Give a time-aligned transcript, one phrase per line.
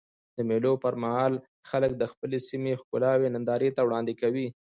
[0.35, 1.33] د مېلو پر مهال
[1.69, 4.47] خلک د خپلي سیمي ښکلاوي نندارې ته وړاندي کوي.